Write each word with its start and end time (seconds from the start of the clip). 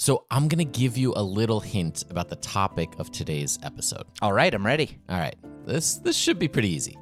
So 0.00 0.24
I'm 0.30 0.48
going 0.48 0.66
to 0.66 0.80
give 0.80 0.96
you 0.96 1.12
a 1.14 1.22
little 1.22 1.60
hint 1.60 2.06
about 2.08 2.30
the 2.30 2.36
topic 2.36 2.88
of 2.98 3.12
today's 3.12 3.58
episode. 3.62 4.06
All 4.22 4.32
right, 4.32 4.52
I'm 4.54 4.64
ready. 4.64 4.98
All 5.10 5.18
right. 5.18 5.36
This 5.66 5.96
this 5.96 6.16
should 6.16 6.38
be 6.38 6.48
pretty 6.48 6.70
easy. 6.70 6.96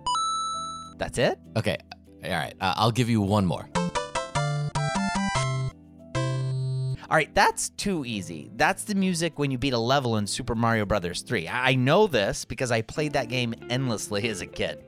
That's 0.96 1.16
it? 1.16 1.38
Okay. 1.56 1.76
All 2.24 2.30
right. 2.32 2.54
Uh, 2.60 2.74
I'll 2.76 2.90
give 2.90 3.08
you 3.08 3.20
one 3.20 3.46
more. 3.46 3.68
All 7.08 7.16
right, 7.16 7.32
that's 7.34 7.68
too 7.70 8.04
easy. 8.04 8.50
That's 8.56 8.82
the 8.82 8.96
music 8.96 9.38
when 9.38 9.52
you 9.52 9.58
beat 9.58 9.74
a 9.74 9.78
level 9.78 10.16
in 10.16 10.26
Super 10.26 10.56
Mario 10.56 10.84
Brothers 10.84 11.22
3. 11.22 11.46
I 11.46 11.70
I 11.70 11.74
know 11.76 12.08
this 12.08 12.44
because 12.44 12.72
I 12.72 12.82
played 12.82 13.12
that 13.12 13.28
game 13.28 13.54
endlessly 13.70 14.28
as 14.28 14.40
a 14.40 14.46
kid. 14.46 14.82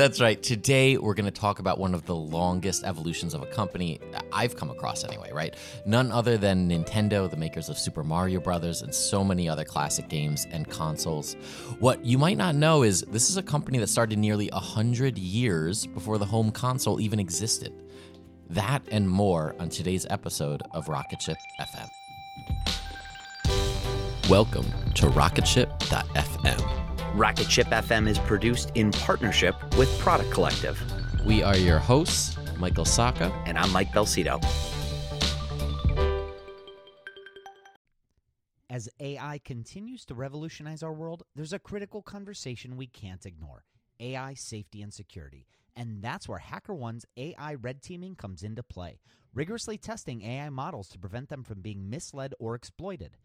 That's 0.00 0.18
right. 0.18 0.42
Today, 0.42 0.96
we're 0.96 1.12
going 1.12 1.26
to 1.26 1.30
talk 1.30 1.58
about 1.58 1.78
one 1.78 1.92
of 1.92 2.06
the 2.06 2.14
longest 2.14 2.84
evolutions 2.84 3.34
of 3.34 3.42
a 3.42 3.46
company 3.46 4.00
I've 4.32 4.56
come 4.56 4.70
across, 4.70 5.04
anyway, 5.04 5.30
right? 5.30 5.54
None 5.84 6.10
other 6.10 6.38
than 6.38 6.70
Nintendo, 6.70 7.30
the 7.30 7.36
makers 7.36 7.68
of 7.68 7.76
Super 7.76 8.02
Mario 8.02 8.40
Brothers 8.40 8.80
and 8.80 8.94
so 8.94 9.22
many 9.22 9.46
other 9.46 9.62
classic 9.62 10.08
games 10.08 10.46
and 10.52 10.66
consoles. 10.70 11.34
What 11.80 12.02
you 12.02 12.16
might 12.16 12.38
not 12.38 12.54
know 12.54 12.82
is 12.82 13.02
this 13.08 13.28
is 13.28 13.36
a 13.36 13.42
company 13.42 13.76
that 13.76 13.88
started 13.88 14.18
nearly 14.18 14.48
100 14.54 15.18
years 15.18 15.86
before 15.86 16.16
the 16.16 16.24
home 16.24 16.50
console 16.50 16.98
even 16.98 17.20
existed. 17.20 17.70
That 18.48 18.82
and 18.90 19.06
more 19.06 19.54
on 19.60 19.68
today's 19.68 20.06
episode 20.08 20.62
of 20.72 20.88
Rocketship 20.88 21.36
FM. 21.60 21.90
Welcome 24.30 24.64
to 24.94 25.08
RocketShip.fm. 25.08 26.59
Rocket 27.14 27.50
Ship 27.50 27.66
FM 27.66 28.08
is 28.08 28.20
produced 28.20 28.70
in 28.76 28.92
partnership 28.92 29.56
with 29.76 29.98
Product 29.98 30.30
Collective. 30.30 30.80
We 31.26 31.42
are 31.42 31.56
your 31.56 31.80
hosts, 31.80 32.36
Michael 32.56 32.84
Sacca. 32.84 33.32
And 33.46 33.58
I'm 33.58 33.72
Mike 33.72 33.90
Belsito. 33.90 34.40
As 38.70 38.88
AI 39.00 39.40
continues 39.44 40.04
to 40.04 40.14
revolutionize 40.14 40.84
our 40.84 40.92
world, 40.92 41.24
there's 41.34 41.52
a 41.52 41.58
critical 41.58 42.00
conversation 42.00 42.76
we 42.76 42.86
can't 42.86 43.26
ignore 43.26 43.64
AI 43.98 44.34
safety 44.34 44.80
and 44.80 44.94
security. 44.94 45.48
And 45.74 46.02
that's 46.02 46.28
where 46.28 46.38
HackerOne's 46.38 47.06
AI 47.16 47.54
red 47.54 47.82
teaming 47.82 48.14
comes 48.14 48.44
into 48.44 48.62
play, 48.62 49.00
rigorously 49.34 49.78
testing 49.78 50.22
AI 50.22 50.48
models 50.48 50.88
to 50.90 50.98
prevent 50.98 51.28
them 51.28 51.42
from 51.42 51.60
being 51.60 51.90
misled 51.90 52.34
or 52.38 52.54
exploited. 52.54 53.16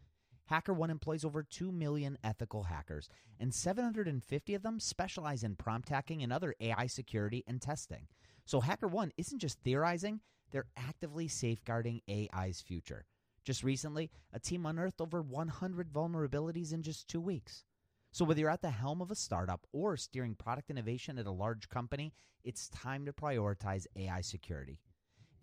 HackerOne 0.50 0.90
employs 0.90 1.24
over 1.24 1.42
2 1.42 1.72
million 1.72 2.18
ethical 2.22 2.64
hackers, 2.64 3.08
and 3.40 3.54
750 3.54 4.54
of 4.54 4.62
them 4.62 4.78
specialize 4.80 5.42
in 5.42 5.56
prompt 5.56 5.88
hacking 5.88 6.22
and 6.22 6.32
other 6.32 6.54
AI 6.60 6.86
security 6.86 7.44
and 7.46 7.60
testing. 7.60 8.06
So 8.44 8.60
HackerOne 8.60 9.10
isn't 9.16 9.40
just 9.40 9.58
theorizing, 9.60 10.20
they're 10.52 10.66
actively 10.76 11.28
safeguarding 11.28 12.00
AI's 12.08 12.60
future. 12.60 13.04
Just 13.44 13.62
recently, 13.62 14.10
a 14.32 14.40
team 14.40 14.66
unearthed 14.66 15.00
over 15.00 15.22
100 15.22 15.92
vulnerabilities 15.92 16.72
in 16.72 16.82
just 16.82 17.08
two 17.08 17.20
weeks. 17.20 17.64
So 18.12 18.24
whether 18.24 18.40
you're 18.40 18.50
at 18.50 18.62
the 18.62 18.70
helm 18.70 19.02
of 19.02 19.10
a 19.10 19.14
startup 19.14 19.66
or 19.72 19.96
steering 19.96 20.34
product 20.34 20.70
innovation 20.70 21.18
at 21.18 21.26
a 21.26 21.30
large 21.30 21.68
company, 21.68 22.14
it's 22.44 22.68
time 22.70 23.04
to 23.04 23.12
prioritize 23.12 23.86
AI 23.94 24.20
security. 24.20 24.78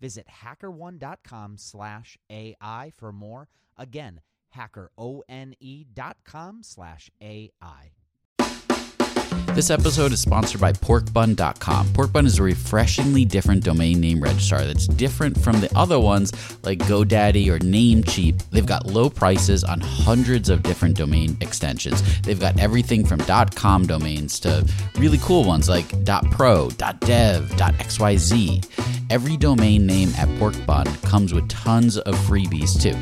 Visit 0.00 0.26
hackerone.com 0.26 1.56
slash 1.56 2.18
AI 2.28 2.92
for 2.96 3.12
more. 3.12 3.48
Again, 3.76 4.20
hackerone.com 4.54 6.62
slash 6.62 7.10
AI. 7.20 7.90
This 9.54 9.70
episode 9.70 10.10
is 10.10 10.20
sponsored 10.20 10.60
by 10.60 10.72
porkbun.com. 10.72 11.86
Porkbun 11.88 12.26
is 12.26 12.40
a 12.40 12.42
refreshingly 12.42 13.24
different 13.24 13.62
domain 13.62 14.00
name 14.00 14.20
registrar 14.20 14.64
that's 14.64 14.88
different 14.88 15.38
from 15.38 15.60
the 15.60 15.70
other 15.78 16.00
ones 16.00 16.32
like 16.64 16.80
GoDaddy 16.80 17.46
or 17.46 17.60
Namecheap. 17.60 18.42
They've 18.50 18.66
got 18.66 18.86
low 18.86 19.08
prices 19.08 19.62
on 19.62 19.80
hundreds 19.80 20.48
of 20.48 20.64
different 20.64 20.96
domain 20.96 21.36
extensions. 21.40 22.02
They've 22.22 22.40
got 22.40 22.58
everything 22.58 23.06
from 23.06 23.20
.com 23.54 23.86
domains 23.86 24.40
to 24.40 24.66
really 24.96 25.18
cool 25.18 25.44
ones 25.44 25.68
like 25.68 25.86
.pro, 26.32 26.68
.dev, 26.70 27.48
.xyz. 27.50 29.03
Every 29.14 29.36
domain 29.36 29.86
name 29.86 30.08
at 30.18 30.26
Porkbun 30.40 31.00
comes 31.02 31.32
with 31.32 31.48
tons 31.48 31.98
of 31.98 32.16
freebies 32.26 32.74
too, 32.82 32.96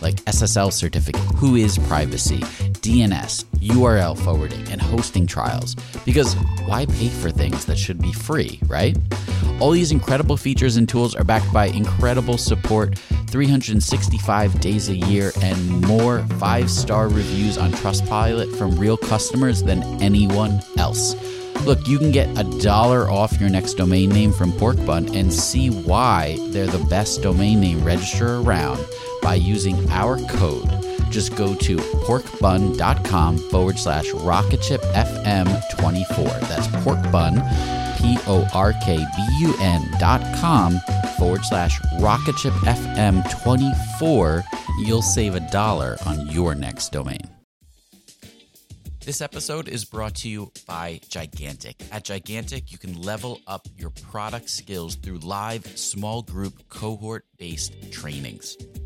like 0.00 0.14
SSL 0.24 0.72
certificate, 0.72 1.20
WHOIS 1.34 1.76
privacy, 1.86 2.38
DNS, 2.80 3.44
URL 3.56 4.16
forwarding, 4.16 4.66
and 4.72 4.80
hosting 4.80 5.26
trials. 5.26 5.76
Because 6.06 6.32
why 6.64 6.86
pay 6.86 7.08
for 7.08 7.30
things 7.30 7.66
that 7.66 7.76
should 7.76 8.00
be 8.00 8.10
free, 8.10 8.58
right? 8.68 8.96
All 9.60 9.70
these 9.72 9.92
incredible 9.92 10.38
features 10.38 10.78
and 10.78 10.88
tools 10.88 11.14
are 11.14 11.24
backed 11.24 11.52
by 11.52 11.66
incredible 11.66 12.38
support, 12.38 12.98
365 13.26 14.60
days 14.60 14.88
a 14.88 14.96
year, 14.96 15.30
and 15.42 15.82
more 15.86 16.20
five 16.38 16.70
star 16.70 17.06
reviews 17.08 17.58
on 17.58 17.70
Trustpilot 17.72 18.56
from 18.56 18.78
real 18.78 18.96
customers 18.96 19.62
than 19.62 19.82
anyone 20.00 20.62
else. 20.78 21.14
Look, 21.64 21.86
you 21.86 21.98
can 21.98 22.10
get 22.10 22.26
a 22.38 22.44
dollar 22.60 23.10
off 23.10 23.38
your 23.38 23.50
next 23.50 23.74
domain 23.74 24.08
name 24.10 24.32
from 24.32 24.50
Porkbun 24.52 25.14
and 25.14 25.30
see 25.32 25.68
why 25.68 26.38
they're 26.48 26.66
the 26.66 26.84
best 26.86 27.22
domain 27.22 27.60
name 27.60 27.84
registrar 27.84 28.40
around 28.40 28.84
by 29.22 29.34
using 29.34 29.88
our 29.90 30.18
code. 30.26 30.68
Just 31.10 31.36
go 31.36 31.54
to 31.56 31.76
porkbun.com 31.76 33.38
forward 33.50 33.78
slash 33.78 34.06
rocketshipfm24. 34.06 36.40
That's 36.48 36.68
porkbun, 36.68 37.34
P 37.98 38.16
O 38.26 38.48
R 38.54 38.72
K 38.84 38.96
B 38.96 39.38
U 39.40 39.54
N 39.60 39.86
dot 39.98 40.22
com 40.40 40.80
forward 41.18 41.44
slash 41.44 41.78
rocketshipfm24. 41.98 44.44
You'll 44.78 45.02
save 45.02 45.34
a 45.34 45.40
dollar 45.40 45.98
on 46.06 46.26
your 46.28 46.54
next 46.54 46.92
domain. 46.92 47.28
This 49.10 49.20
episode 49.20 49.68
is 49.68 49.84
brought 49.84 50.14
to 50.18 50.28
you 50.28 50.52
by 50.68 51.00
Gigantic. 51.08 51.82
At 51.90 52.04
Gigantic, 52.04 52.70
you 52.70 52.78
can 52.78 53.02
level 53.02 53.40
up 53.48 53.66
your 53.76 53.90
product 53.90 54.48
skills 54.48 54.94
through 54.94 55.18
live 55.18 55.66
small 55.76 56.22
group 56.22 56.68
cohort 56.68 57.24
based 57.36 57.90
trainings. 57.90 58.56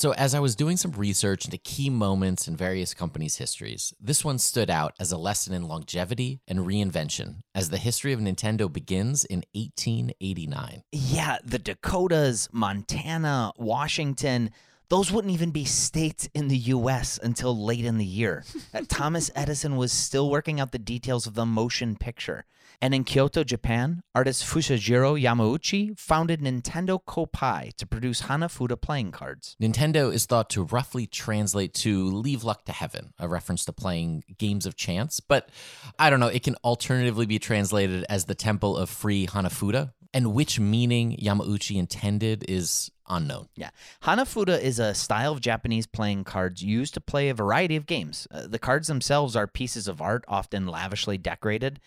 So, 0.00 0.14
as 0.14 0.34
I 0.34 0.40
was 0.40 0.56
doing 0.56 0.78
some 0.78 0.92
research 0.92 1.44
into 1.44 1.58
key 1.58 1.90
moments 1.90 2.48
in 2.48 2.56
various 2.56 2.94
companies' 2.94 3.36
histories, 3.36 3.92
this 4.00 4.24
one 4.24 4.38
stood 4.38 4.70
out 4.70 4.94
as 4.98 5.12
a 5.12 5.18
lesson 5.18 5.52
in 5.52 5.68
longevity 5.68 6.40
and 6.48 6.60
reinvention 6.60 7.42
as 7.54 7.68
the 7.68 7.76
history 7.76 8.14
of 8.14 8.18
Nintendo 8.18 8.72
begins 8.72 9.26
in 9.26 9.44
1889. 9.52 10.84
Yeah, 10.90 11.36
the 11.44 11.58
Dakotas, 11.58 12.48
Montana, 12.50 13.52
Washington, 13.58 14.52
those 14.88 15.12
wouldn't 15.12 15.34
even 15.34 15.50
be 15.50 15.66
states 15.66 16.30
in 16.32 16.48
the 16.48 16.56
US 16.56 17.20
until 17.22 17.62
late 17.62 17.84
in 17.84 17.98
the 17.98 18.06
year. 18.06 18.44
Thomas 18.88 19.30
Edison 19.34 19.76
was 19.76 19.92
still 19.92 20.30
working 20.30 20.60
out 20.60 20.72
the 20.72 20.78
details 20.78 21.26
of 21.26 21.34
the 21.34 21.44
motion 21.44 21.94
picture. 21.94 22.46
And 22.82 22.94
in 22.94 23.04
Kyoto, 23.04 23.44
Japan, 23.44 24.02
artist 24.14 24.42
Fusajiro 24.42 25.20
Yamauchi 25.20 25.98
founded 25.98 26.40
Nintendo 26.40 26.98
Koppai 27.02 27.74
to 27.74 27.86
produce 27.86 28.22
Hanafuda 28.22 28.80
playing 28.80 29.12
cards. 29.12 29.54
Nintendo 29.60 30.10
is 30.12 30.24
thought 30.24 30.48
to 30.50 30.62
roughly 30.62 31.06
translate 31.06 31.74
to 31.74 32.10
leave 32.10 32.42
luck 32.42 32.64
to 32.64 32.72
heaven, 32.72 33.12
a 33.18 33.28
reference 33.28 33.66
to 33.66 33.72
playing 33.72 34.24
games 34.38 34.64
of 34.64 34.76
chance, 34.76 35.20
but 35.20 35.50
I 35.98 36.08
don't 36.08 36.20
know, 36.20 36.28
it 36.28 36.42
can 36.42 36.56
alternatively 36.64 37.26
be 37.26 37.38
translated 37.38 38.06
as 38.08 38.24
the 38.24 38.34
temple 38.34 38.78
of 38.78 38.88
free 38.88 39.26
Hanafuda, 39.26 39.92
and 40.14 40.32
which 40.32 40.58
meaning 40.58 41.18
Yamauchi 41.22 41.76
intended 41.76 42.46
is 42.48 42.90
unknown. 43.10 43.48
Yeah. 43.56 43.70
Hanafuda 44.04 44.58
is 44.60 44.78
a 44.78 44.94
style 44.94 45.32
of 45.32 45.40
Japanese 45.40 45.86
playing 45.86 46.24
cards 46.24 46.62
used 46.62 46.94
to 46.94 47.00
play 47.00 47.28
a 47.28 47.34
variety 47.34 47.76
of 47.76 47.84
games. 47.84 48.26
Uh, 48.30 48.46
the 48.46 48.58
cards 48.58 48.88
themselves 48.88 49.36
are 49.36 49.46
pieces 49.46 49.86
of 49.86 50.00
art, 50.00 50.24
often 50.28 50.66
lavishly 50.66 51.18
decorated. 51.18 51.80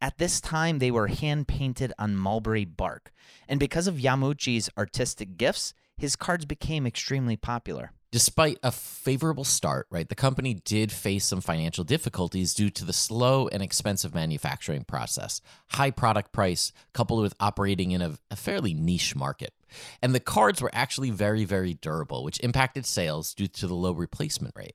At 0.00 0.18
this 0.18 0.40
time, 0.40 0.78
they 0.78 0.90
were 0.90 1.08
hand 1.08 1.48
painted 1.48 1.92
on 1.98 2.16
mulberry 2.16 2.64
bark. 2.64 3.12
And 3.48 3.58
because 3.58 3.86
of 3.88 3.96
Yamauchi's 3.96 4.70
artistic 4.78 5.36
gifts, 5.36 5.74
his 5.96 6.14
cards 6.14 6.44
became 6.44 6.86
extremely 6.86 7.36
popular. 7.36 7.92
Despite 8.10 8.58
a 8.62 8.72
favorable 8.72 9.44
start, 9.44 9.86
right, 9.90 10.08
the 10.08 10.14
company 10.14 10.54
did 10.54 10.90
face 10.90 11.26
some 11.26 11.42
financial 11.42 11.84
difficulties 11.84 12.54
due 12.54 12.70
to 12.70 12.86
the 12.86 12.94
slow 12.94 13.48
and 13.48 13.62
expensive 13.62 14.14
manufacturing 14.14 14.84
process, 14.84 15.42
high 15.72 15.90
product 15.90 16.32
price, 16.32 16.72
coupled 16.94 17.20
with 17.20 17.34
operating 17.38 17.90
in 17.90 18.00
a, 18.00 18.14
a 18.30 18.36
fairly 18.36 18.72
niche 18.72 19.14
market. 19.14 19.52
And 20.00 20.14
the 20.14 20.20
cards 20.20 20.62
were 20.62 20.70
actually 20.72 21.10
very, 21.10 21.44
very 21.44 21.74
durable, 21.74 22.24
which 22.24 22.40
impacted 22.40 22.86
sales 22.86 23.34
due 23.34 23.48
to 23.48 23.66
the 23.66 23.74
low 23.74 23.92
replacement 23.92 24.54
rate. 24.56 24.74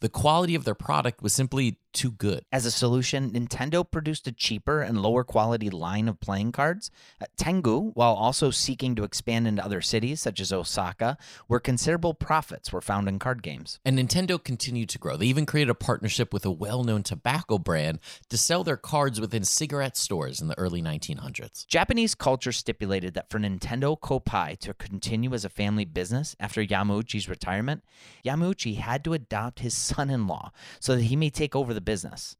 The 0.00 0.08
quality 0.08 0.54
of 0.54 0.64
their 0.64 0.74
product 0.74 1.22
was 1.22 1.34
simply 1.34 1.78
too 1.92 2.10
good. 2.10 2.44
As 2.50 2.64
a 2.64 2.70
solution, 2.70 3.30
Nintendo 3.30 3.88
produced 3.88 4.26
a 4.26 4.32
cheaper 4.32 4.80
and 4.80 5.02
lower 5.02 5.24
quality 5.24 5.68
line 5.68 6.08
of 6.08 6.20
playing 6.20 6.52
cards. 6.52 6.90
Uh, 7.20 7.26
Tengu, 7.36 7.90
while 7.94 8.14
also 8.14 8.50
seeking 8.50 8.94
to 8.94 9.04
expand 9.04 9.46
into 9.46 9.64
other 9.64 9.82
cities 9.82 10.20
such 10.20 10.40
as 10.40 10.52
Osaka, 10.52 11.18
where 11.46 11.60
considerable 11.60 12.14
profits 12.14 12.69
were 12.72 12.80
found 12.80 13.08
in 13.08 13.18
card 13.18 13.42
games. 13.42 13.78
And 13.84 13.98
Nintendo 13.98 14.42
continued 14.42 14.88
to 14.90 14.98
grow. 14.98 15.16
They 15.16 15.26
even 15.26 15.46
created 15.46 15.70
a 15.70 15.74
partnership 15.74 16.32
with 16.32 16.44
a 16.44 16.50
well 16.50 16.84
known 16.84 17.02
tobacco 17.02 17.58
brand 17.58 18.00
to 18.28 18.36
sell 18.36 18.64
their 18.64 18.76
cards 18.76 19.20
within 19.20 19.44
cigarette 19.44 19.96
stores 19.96 20.40
in 20.40 20.48
the 20.48 20.58
early 20.58 20.82
1900s. 20.82 21.66
Japanese 21.66 22.14
culture 22.14 22.52
stipulated 22.52 23.14
that 23.14 23.30
for 23.30 23.38
Nintendo 23.38 23.98
Koppai 23.98 24.58
to 24.58 24.74
continue 24.74 25.32
as 25.34 25.44
a 25.44 25.48
family 25.48 25.84
business 25.84 26.36
after 26.40 26.64
Yamauchi's 26.64 27.28
retirement, 27.28 27.84
Yamauchi 28.24 28.76
had 28.76 29.04
to 29.04 29.12
adopt 29.12 29.60
his 29.60 29.74
son 29.74 30.10
in 30.10 30.26
law 30.26 30.50
so 30.78 30.96
that 30.96 31.02
he 31.02 31.16
may 31.16 31.30
take 31.30 31.56
over 31.56 31.74
the 31.74 31.80
business. 31.80 32.36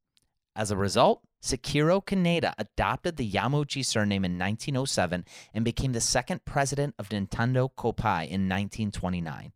As 0.56 0.70
a 0.70 0.76
result, 0.76 1.22
Sekiryo 1.42 2.04
Kaneda 2.04 2.52
adopted 2.58 3.16
the 3.16 3.30
Yamauchi 3.30 3.84
surname 3.84 4.24
in 4.24 4.38
1907 4.38 5.24
and 5.54 5.64
became 5.64 5.92
the 5.92 6.00
second 6.00 6.44
president 6.44 6.94
of 6.98 7.08
Nintendo 7.08 7.70
Koppai 7.74 8.28
in 8.28 8.48
1929. 8.48 9.52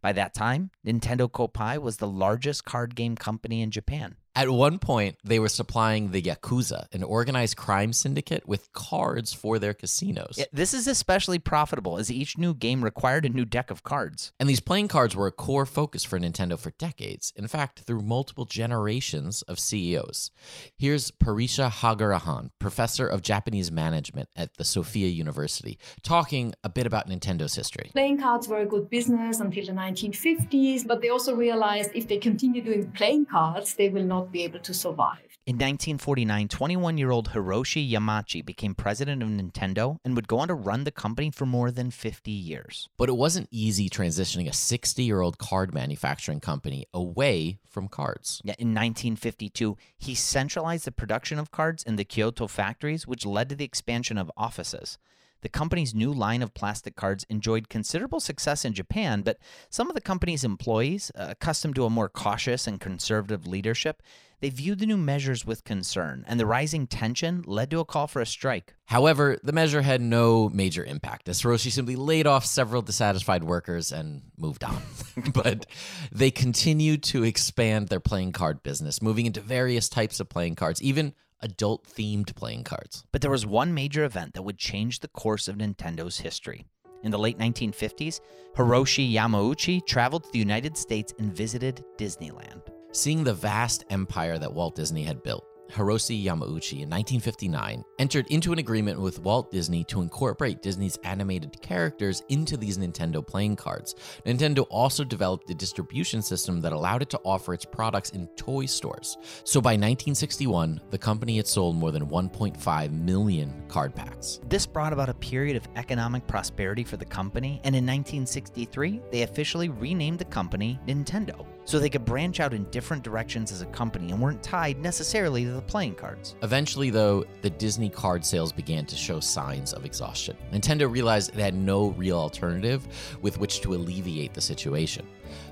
By 0.00 0.12
that 0.12 0.34
time, 0.34 0.70
Nintendo 0.86 1.30
Koppai 1.30 1.78
was 1.78 1.96
the 1.96 2.08
largest 2.08 2.64
card 2.64 2.94
game 2.94 3.16
company 3.16 3.62
in 3.62 3.70
Japan. 3.70 4.16
At 4.36 4.50
one 4.50 4.80
point, 4.80 5.16
they 5.22 5.38
were 5.38 5.48
supplying 5.48 6.10
the 6.10 6.20
Yakuza, 6.20 6.92
an 6.92 7.04
organized 7.04 7.56
crime 7.56 7.92
syndicate, 7.92 8.48
with 8.48 8.72
cards 8.72 9.32
for 9.32 9.60
their 9.60 9.74
casinos. 9.74 10.34
Yeah, 10.36 10.46
this 10.52 10.74
is 10.74 10.88
especially 10.88 11.38
profitable 11.38 11.98
as 11.98 12.10
each 12.10 12.36
new 12.36 12.52
game 12.52 12.82
required 12.82 13.24
a 13.24 13.28
new 13.28 13.44
deck 13.44 13.70
of 13.70 13.84
cards. 13.84 14.32
And 14.40 14.48
these 14.48 14.58
playing 14.58 14.88
cards 14.88 15.14
were 15.14 15.28
a 15.28 15.32
core 15.32 15.66
focus 15.66 16.02
for 16.02 16.18
Nintendo 16.18 16.58
for 16.58 16.72
decades. 16.72 17.32
In 17.36 17.46
fact, 17.46 17.80
through 17.80 18.00
multiple 18.00 18.44
generations 18.44 19.42
of 19.42 19.60
CEOs. 19.60 20.32
Here's 20.76 21.12
Parissa 21.12 21.70
Haghirian, 21.70 22.50
professor 22.58 23.06
of 23.06 23.22
Japanese 23.22 23.70
management 23.70 24.30
at 24.34 24.56
the 24.56 24.64
Sophia 24.64 25.08
University, 25.08 25.78
talking 26.02 26.54
a 26.64 26.68
bit 26.68 26.86
about 26.86 27.08
Nintendo's 27.08 27.54
history. 27.54 27.90
Playing 27.92 28.20
cards 28.20 28.48
were 28.48 28.62
a 28.62 28.66
good 28.66 28.90
business 28.90 29.38
until 29.38 29.64
the 29.64 29.72
1950s, 29.72 30.84
but 30.84 31.00
they 31.00 31.10
also 31.10 31.36
realized 31.36 31.92
if 31.94 32.08
they 32.08 32.18
continue 32.18 32.62
doing 32.62 32.90
playing 32.90 33.26
cards, 33.26 33.74
they 33.74 33.88
will 33.88 34.02
not 34.02 34.23
be 34.30 34.44
able 34.44 34.60
to 34.60 34.74
survive. 34.74 35.34
In 35.46 35.56
1949, 35.56 36.48
21 36.48 36.96
year 36.96 37.10
old 37.10 37.30
Hiroshi 37.30 37.90
Yamauchi 37.90 38.44
became 38.44 38.74
president 38.74 39.22
of 39.22 39.28
Nintendo 39.28 39.98
and 40.04 40.16
would 40.16 40.26
go 40.26 40.38
on 40.38 40.48
to 40.48 40.54
run 40.54 40.84
the 40.84 40.90
company 40.90 41.30
for 41.30 41.44
more 41.44 41.70
than 41.70 41.90
50 41.90 42.30
years. 42.30 42.88
But 42.96 43.10
it 43.10 43.16
wasn't 43.16 43.48
easy 43.50 43.90
transitioning 43.90 44.48
a 44.48 44.54
60 44.54 45.02
year 45.02 45.20
old 45.20 45.36
card 45.38 45.74
manufacturing 45.74 46.40
company 46.40 46.86
away 46.94 47.58
from 47.68 47.88
cards. 47.88 48.40
Yeah, 48.42 48.54
in 48.58 48.68
1952, 48.68 49.76
he 49.98 50.14
centralized 50.14 50.86
the 50.86 50.92
production 50.92 51.38
of 51.38 51.50
cards 51.50 51.82
in 51.82 51.96
the 51.96 52.04
Kyoto 52.04 52.46
factories, 52.46 53.06
which 53.06 53.26
led 53.26 53.50
to 53.50 53.54
the 53.54 53.64
expansion 53.64 54.16
of 54.16 54.32
offices. 54.36 54.96
The 55.44 55.50
company's 55.50 55.94
new 55.94 56.10
line 56.10 56.40
of 56.40 56.54
plastic 56.54 56.96
cards 56.96 57.26
enjoyed 57.28 57.68
considerable 57.68 58.18
success 58.18 58.64
in 58.64 58.72
Japan, 58.72 59.20
but 59.20 59.36
some 59.68 59.90
of 59.90 59.94
the 59.94 60.00
company's 60.00 60.42
employees, 60.42 61.12
uh, 61.14 61.26
accustomed 61.28 61.74
to 61.74 61.84
a 61.84 61.90
more 61.90 62.08
cautious 62.08 62.66
and 62.66 62.80
conservative 62.80 63.46
leadership, 63.46 64.02
they 64.40 64.48
viewed 64.48 64.78
the 64.78 64.86
new 64.86 64.96
measures 64.96 65.44
with 65.44 65.62
concern, 65.62 66.24
and 66.26 66.40
the 66.40 66.46
rising 66.46 66.86
tension 66.86 67.44
led 67.46 67.70
to 67.72 67.80
a 67.80 67.84
call 67.84 68.06
for 68.06 68.22
a 68.22 68.26
strike. 68.26 68.74
However, 68.86 69.38
the 69.42 69.52
measure 69.52 69.82
had 69.82 70.00
no 70.00 70.48
major 70.48 70.82
impact, 70.82 71.28
as 71.28 71.42
Hiroshi 71.42 71.70
simply 71.70 71.96
laid 71.96 72.26
off 72.26 72.46
several 72.46 72.80
dissatisfied 72.80 73.44
workers 73.44 73.92
and 73.92 74.22
moved 74.38 74.64
on. 74.64 74.80
but 75.34 75.66
they 76.10 76.30
continued 76.30 77.02
to 77.02 77.22
expand 77.22 77.88
their 77.88 78.00
playing 78.00 78.32
card 78.32 78.62
business, 78.62 79.02
moving 79.02 79.26
into 79.26 79.42
various 79.42 79.90
types 79.90 80.20
of 80.20 80.30
playing 80.30 80.54
cards, 80.54 80.80
even 80.82 81.12
adult 81.44 81.84
themed 81.84 82.34
playing 82.34 82.64
cards. 82.64 83.04
But 83.12 83.20
there 83.20 83.30
was 83.30 83.46
one 83.46 83.72
major 83.74 84.04
event 84.04 84.34
that 84.34 84.42
would 84.42 84.58
change 84.58 85.00
the 85.00 85.08
course 85.08 85.46
of 85.46 85.56
Nintendo's 85.56 86.18
history. 86.18 86.66
In 87.04 87.10
the 87.10 87.18
late 87.18 87.38
1950s, 87.38 88.20
Hiroshi 88.56 89.12
Yamauchi 89.12 89.86
traveled 89.86 90.24
to 90.24 90.32
the 90.32 90.38
United 90.38 90.76
States 90.76 91.12
and 91.18 91.36
visited 91.36 91.84
Disneyland. 91.98 92.62
Seeing 92.92 93.22
the 93.22 93.34
vast 93.34 93.84
empire 93.90 94.38
that 94.38 94.52
Walt 94.52 94.74
Disney 94.74 95.02
had 95.02 95.22
built, 95.22 95.44
Hiroshi 95.70 96.22
Yamauchi 96.22 96.82
in 96.82 96.90
1959 96.90 97.84
entered 97.98 98.26
into 98.28 98.52
an 98.52 98.58
agreement 98.58 99.00
with 99.00 99.20
Walt 99.20 99.50
Disney 99.50 99.84
to 99.84 100.02
incorporate 100.02 100.62
Disney's 100.62 100.98
animated 101.04 101.60
characters 101.60 102.22
into 102.28 102.56
these 102.56 102.78
Nintendo 102.78 103.26
playing 103.26 103.56
cards. 103.56 103.94
Nintendo 104.26 104.66
also 104.70 105.04
developed 105.04 105.50
a 105.50 105.54
distribution 105.54 106.22
system 106.22 106.60
that 106.60 106.72
allowed 106.72 107.02
it 107.02 107.10
to 107.10 107.20
offer 107.24 107.54
its 107.54 107.64
products 107.64 108.10
in 108.10 108.26
toy 108.36 108.66
stores. 108.66 109.16
So 109.44 109.60
by 109.60 109.72
1961, 109.72 110.80
the 110.90 110.98
company 110.98 111.36
had 111.36 111.46
sold 111.46 111.76
more 111.76 111.90
than 111.90 112.06
1.5 112.06 112.92
million 112.92 113.64
card 113.68 113.94
packs. 113.94 114.40
This 114.48 114.66
brought 114.66 114.92
about 114.92 115.08
a 115.08 115.14
period 115.14 115.56
of 115.56 115.68
economic 115.76 116.26
prosperity 116.26 116.84
for 116.84 116.96
the 116.96 117.04
company, 117.04 117.60
and 117.64 117.74
in 117.74 117.84
1963, 117.84 119.00
they 119.10 119.22
officially 119.22 119.68
renamed 119.68 120.18
the 120.18 120.24
company 120.26 120.78
Nintendo 120.86 121.46
so 121.64 121.78
they 121.78 121.88
could 121.88 122.04
branch 122.04 122.40
out 122.40 122.52
in 122.52 122.64
different 122.64 123.02
directions 123.02 123.50
as 123.50 123.62
a 123.62 123.66
company 123.66 124.10
and 124.10 124.20
weren't 124.20 124.42
tied 124.42 124.78
necessarily 124.78 125.44
the 125.54 125.62
playing 125.62 125.94
cards. 125.94 126.36
Eventually, 126.42 126.90
though, 126.90 127.24
the 127.42 127.50
Disney 127.50 127.88
card 127.88 128.24
sales 128.24 128.52
began 128.52 128.86
to 128.86 128.96
show 128.96 129.20
signs 129.20 129.72
of 129.72 129.84
exhaustion. 129.84 130.36
Nintendo 130.52 130.90
realized 130.90 131.30
it 131.30 131.40
had 131.40 131.54
no 131.54 131.90
real 131.90 132.18
alternative 132.18 132.86
with 133.22 133.38
which 133.38 133.60
to 133.62 133.74
alleviate 133.74 134.34
the 134.34 134.40
situation. 134.40 135.06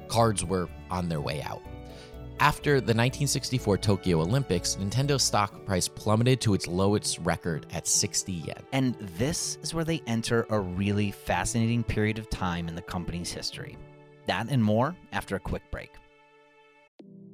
Cards 0.08 0.44
were 0.44 0.68
on 0.90 1.08
their 1.08 1.20
way 1.20 1.42
out. 1.42 1.62
After 2.40 2.72
the 2.72 2.92
1964 2.92 3.78
Tokyo 3.78 4.20
Olympics, 4.20 4.74
Nintendo's 4.74 5.22
stock 5.22 5.64
price 5.64 5.86
plummeted 5.86 6.40
to 6.40 6.54
its 6.54 6.66
lowest 6.66 7.18
record 7.18 7.66
at 7.72 7.86
60 7.86 8.32
yen. 8.32 8.62
And 8.72 8.96
this 9.16 9.58
is 9.62 9.74
where 9.74 9.84
they 9.84 10.02
enter 10.08 10.46
a 10.50 10.58
really 10.58 11.12
fascinating 11.12 11.84
period 11.84 12.18
of 12.18 12.28
time 12.30 12.66
in 12.66 12.74
the 12.74 12.82
company's 12.82 13.30
history. 13.30 13.76
That 14.26 14.48
and 14.50 14.62
more 14.62 14.96
after 15.12 15.36
a 15.36 15.40
quick 15.40 15.62
break. 15.70 15.92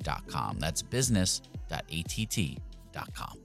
business.att.com. 0.00 0.58
That's 0.58 0.82
business.att.com. 0.82 3.38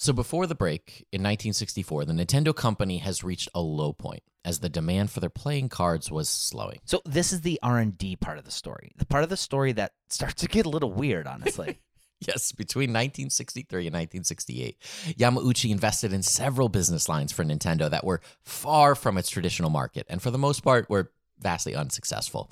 So 0.00 0.12
before 0.12 0.46
the 0.46 0.54
break, 0.54 1.06
in 1.12 1.22
1964, 1.22 2.04
the 2.04 2.12
Nintendo 2.12 2.54
company 2.54 2.98
has 2.98 3.24
reached 3.24 3.48
a 3.52 3.60
low 3.60 3.92
point 3.92 4.22
as 4.44 4.60
the 4.60 4.68
demand 4.68 5.10
for 5.10 5.18
their 5.18 5.28
playing 5.28 5.70
cards 5.70 6.08
was 6.10 6.28
slowing. 6.28 6.78
So 6.84 7.02
this 7.04 7.32
is 7.32 7.40
the 7.40 7.58
R&D 7.64 8.14
part 8.16 8.38
of 8.38 8.44
the 8.44 8.52
story. 8.52 8.92
The 8.96 9.04
part 9.04 9.24
of 9.24 9.28
the 9.28 9.36
story 9.36 9.72
that 9.72 9.92
starts 10.08 10.42
to 10.42 10.48
get 10.48 10.66
a 10.66 10.70
little 10.70 10.92
weird, 10.92 11.26
honestly. 11.26 11.80
Yes, 12.20 12.50
between 12.50 12.90
1963 12.90 13.86
and 13.86 13.94
1968, 13.94 14.76
Yamauchi 15.18 15.70
invested 15.70 16.12
in 16.12 16.22
several 16.22 16.68
business 16.68 17.08
lines 17.08 17.30
for 17.30 17.44
Nintendo 17.44 17.88
that 17.88 18.04
were 18.04 18.20
far 18.42 18.96
from 18.96 19.16
its 19.16 19.30
traditional 19.30 19.70
market 19.70 20.04
and 20.08 20.20
for 20.20 20.32
the 20.32 20.38
most 20.38 20.64
part 20.64 20.90
were 20.90 21.12
vastly 21.38 21.76
unsuccessful. 21.76 22.50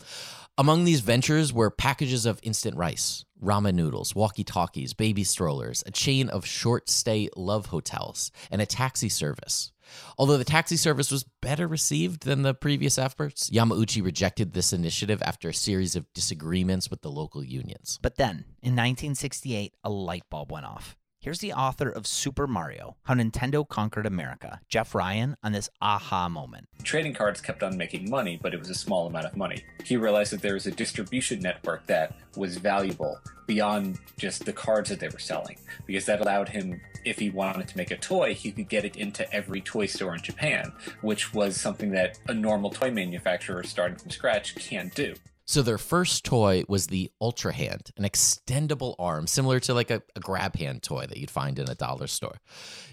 Among 0.58 0.84
these 0.84 1.00
ventures 1.00 1.52
were 1.52 1.70
packages 1.70 2.24
of 2.24 2.40
instant 2.42 2.76
rice, 2.76 3.24
ramen 3.42 3.74
noodles, 3.74 4.14
walkie 4.14 4.44
talkies, 4.44 4.94
baby 4.94 5.24
strollers, 5.24 5.82
a 5.84 5.90
chain 5.90 6.28
of 6.28 6.46
short 6.46 6.88
stay 6.88 7.28
love 7.36 7.66
hotels, 7.66 8.30
and 8.50 8.62
a 8.62 8.66
taxi 8.66 9.08
service. 9.08 9.72
Although 10.18 10.38
the 10.38 10.44
taxi 10.44 10.76
service 10.76 11.10
was 11.10 11.24
better 11.42 11.66
received 11.66 12.24
than 12.24 12.42
the 12.42 12.54
previous 12.54 12.98
efforts, 12.98 13.50
Yamauchi 13.50 14.02
rejected 14.02 14.52
this 14.52 14.72
initiative 14.72 15.22
after 15.22 15.48
a 15.48 15.54
series 15.54 15.96
of 15.96 16.12
disagreements 16.14 16.90
with 16.90 17.02
the 17.02 17.10
local 17.10 17.44
unions. 17.44 17.98
But 18.02 18.16
then, 18.16 18.44
in 18.62 18.72
1968, 18.72 19.74
a 19.84 19.90
light 19.90 20.24
bulb 20.30 20.52
went 20.52 20.66
off. 20.66 20.96
Here's 21.26 21.40
the 21.40 21.54
author 21.54 21.88
of 21.88 22.06
Super 22.06 22.46
Mario 22.46 22.94
How 23.02 23.14
Nintendo 23.14 23.68
Conquered 23.68 24.06
America, 24.06 24.60
Jeff 24.68 24.94
Ryan, 24.94 25.36
on 25.42 25.50
this 25.50 25.68
aha 25.82 26.28
moment. 26.28 26.68
Trading 26.84 27.14
cards 27.14 27.40
kept 27.40 27.64
on 27.64 27.76
making 27.76 28.08
money, 28.08 28.38
but 28.40 28.54
it 28.54 28.60
was 28.60 28.70
a 28.70 28.76
small 28.76 29.08
amount 29.08 29.26
of 29.26 29.36
money. 29.36 29.64
He 29.82 29.96
realized 29.96 30.32
that 30.32 30.40
there 30.40 30.54
was 30.54 30.68
a 30.68 30.70
distribution 30.70 31.40
network 31.40 31.84
that 31.88 32.14
was 32.36 32.58
valuable 32.58 33.18
beyond 33.48 33.98
just 34.16 34.44
the 34.44 34.52
cards 34.52 34.88
that 34.90 35.00
they 35.00 35.08
were 35.08 35.18
selling, 35.18 35.58
because 35.84 36.06
that 36.06 36.20
allowed 36.20 36.50
him, 36.50 36.80
if 37.04 37.18
he 37.18 37.28
wanted 37.28 37.66
to 37.66 37.76
make 37.76 37.90
a 37.90 37.96
toy, 37.96 38.32
he 38.32 38.52
could 38.52 38.68
get 38.68 38.84
it 38.84 38.94
into 38.94 39.28
every 39.34 39.60
toy 39.60 39.86
store 39.86 40.14
in 40.14 40.22
Japan, 40.22 40.70
which 41.00 41.34
was 41.34 41.60
something 41.60 41.90
that 41.90 42.20
a 42.28 42.34
normal 42.34 42.70
toy 42.70 42.92
manufacturer 42.92 43.64
starting 43.64 43.98
from 43.98 44.12
scratch 44.12 44.54
can't 44.54 44.94
do. 44.94 45.12
So 45.48 45.62
their 45.62 45.78
first 45.78 46.24
toy 46.24 46.64
was 46.68 46.88
the 46.88 47.12
Ultra 47.20 47.52
Hand, 47.52 47.92
an 47.96 48.02
extendable 48.02 48.96
arm 48.98 49.28
similar 49.28 49.60
to 49.60 49.74
like 49.74 49.92
a, 49.92 50.02
a, 50.16 50.20
grab 50.20 50.56
hand 50.56 50.82
toy 50.82 51.06
that 51.06 51.18
you'd 51.18 51.30
find 51.30 51.60
in 51.60 51.70
a 51.70 51.74
dollar 51.76 52.08
store. 52.08 52.40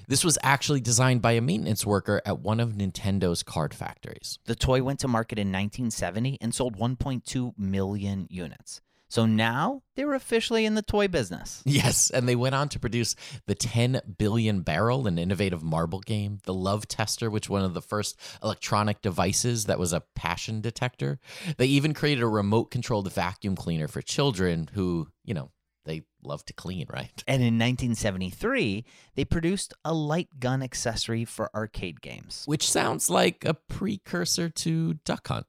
This 0.07 0.23
was 0.23 0.37
actually 0.43 0.79
designed 0.79 1.23
by 1.23 1.31
a 1.31 1.41
maintenance 1.41 1.83
worker 1.83 2.21
at 2.27 2.41
one 2.41 2.59
of 2.59 2.73
Nintendo's 2.73 3.41
card 3.41 3.73
factories. 3.73 4.37
The 4.45 4.53
toy 4.53 4.83
went 4.83 4.99
to 4.99 5.07
market 5.07 5.39
in 5.39 5.47
1970 5.47 6.37
and 6.41 6.53
sold 6.53 6.77
1.2 6.77 7.57
million 7.57 8.27
units. 8.29 8.81
So 9.13 9.27
now 9.27 9.83
they 9.95 10.05
were 10.05 10.15
officially 10.15 10.65
in 10.65 10.73
the 10.73 10.81
toy 10.81 11.07
business. 11.07 11.61
Yes, 11.65 12.09
and 12.09 12.27
they 12.27 12.35
went 12.35 12.55
on 12.55 12.67
to 12.69 12.79
produce 12.79 13.15
the 13.45 13.53
10 13.53 14.01
billion 14.17 14.61
barrel, 14.61 15.05
an 15.05 15.19
innovative 15.19 15.61
marble 15.61 15.99
game, 15.99 16.39
the 16.45 16.53
Love 16.55 16.87
Tester, 16.87 17.29
which 17.29 17.47
one 17.47 17.63
of 17.63 17.75
the 17.75 17.81
first 17.81 18.19
electronic 18.41 19.03
devices 19.03 19.65
that 19.65 19.77
was 19.77 19.93
a 19.93 20.01
passion 20.15 20.61
detector. 20.61 21.19
They 21.57 21.67
even 21.67 21.93
created 21.93 22.23
a 22.23 22.27
remote 22.27 22.71
controlled 22.71 23.13
vacuum 23.13 23.55
cleaner 23.55 23.87
for 23.87 24.01
children 24.01 24.71
who, 24.73 25.09
you 25.23 25.35
know, 25.35 25.51
they 25.85 26.01
love 26.23 26.45
to 26.45 26.53
clean, 26.53 26.87
right? 26.89 27.23
And 27.27 27.41
in 27.41 27.59
1973, 27.59 28.85
they 29.15 29.25
produced 29.25 29.73
a 29.83 29.93
light 29.93 30.39
gun 30.39 30.63
accessory 30.63 31.25
for 31.25 31.51
arcade 31.53 32.01
games, 32.01 32.43
which 32.45 32.67
sounds 32.69 33.09
like 33.09 33.45
a 33.45 33.53
precursor 33.53 34.49
to 34.49 34.95
Duck 35.05 35.27
Hunt. 35.27 35.45